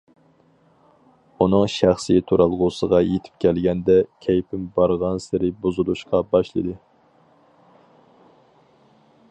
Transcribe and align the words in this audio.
ئۇنىڭ 1.43 1.65
شەخسىي 1.73 2.23
تۇرالغۇسىغا 2.31 3.01
يىتىپ 3.09 3.37
كەلگەندە 3.45 3.99
كەيپىم 4.27 4.65
بارغانسېرى 4.79 5.53
بۇزۇلۇشقا 5.67 6.23
باشلىدى. 6.35 6.79